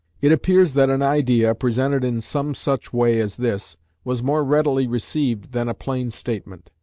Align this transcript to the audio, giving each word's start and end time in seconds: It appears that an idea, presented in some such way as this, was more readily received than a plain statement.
It 0.19 0.31
appears 0.31 0.73
that 0.73 0.89
an 0.89 1.03
idea, 1.03 1.53
presented 1.53 2.03
in 2.03 2.21
some 2.21 2.55
such 2.55 2.91
way 2.91 3.19
as 3.19 3.37
this, 3.37 3.77
was 4.03 4.23
more 4.23 4.43
readily 4.43 4.87
received 4.87 5.51
than 5.51 5.69
a 5.69 5.75
plain 5.75 6.09
statement. 6.09 6.71